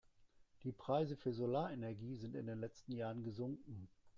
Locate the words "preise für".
0.71-1.31